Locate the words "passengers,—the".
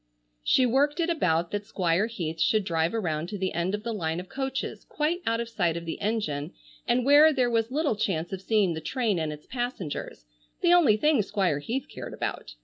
9.45-10.73